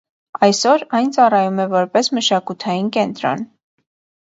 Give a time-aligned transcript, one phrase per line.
[0.45, 3.47] Այսօր, այն ծառայում է որպես մշակութային կենտրոն։